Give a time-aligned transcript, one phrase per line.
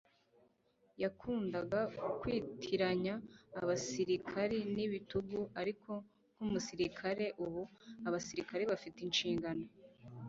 [1.03, 1.79] Yakundaga
[2.19, 3.13] kwitiranya
[3.61, 5.91] abasirikari n'ibitugu, ariko
[6.35, 7.61] nk'umusirikare, ubu
[8.07, 9.65] abasirikare bafite inshingano.